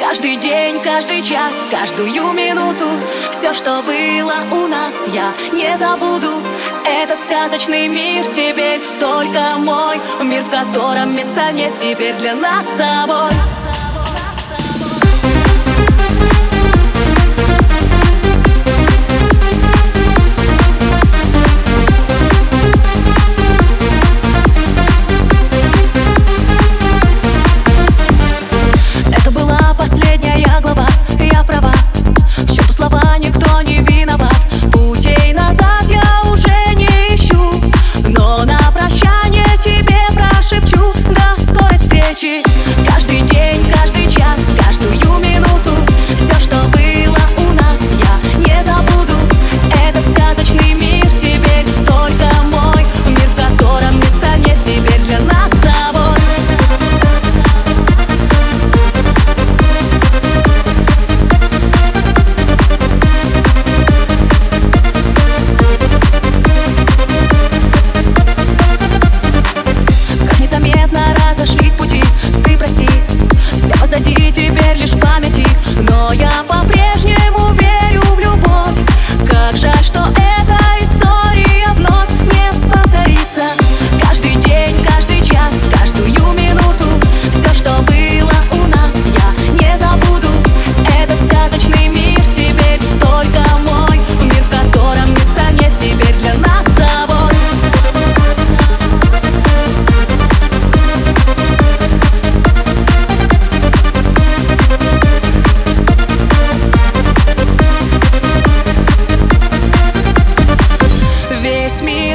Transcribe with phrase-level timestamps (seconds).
[0.00, 2.86] Каждый день, каждый час, каждую минуту.
[3.30, 6.42] Все, что было у нас, я не забуду.
[6.86, 10.00] Этот сказочный мир теперь только мой.
[10.22, 13.49] Мир, в котором места нет теперь для нас с тобой
[42.86, 45.29] каждый день, каждый час, каждую минуту.
[74.80, 75.46] лишь в памяти
[75.88, 78.78] Но я по-прежнему верю в любовь.
[79.28, 80.39] Как жаль, что это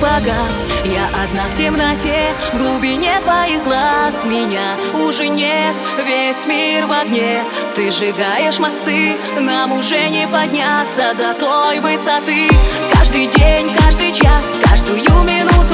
[0.00, 0.56] погас.
[0.84, 4.14] Я одна в темноте, в глубине твоих глаз.
[4.24, 5.74] Меня уже нет,
[6.06, 7.42] весь мир в огне.
[7.74, 12.48] Ты сжигаешь мосты, нам уже не подняться до той высоты.
[12.92, 15.65] Каждый день, каждый час, каждую минуту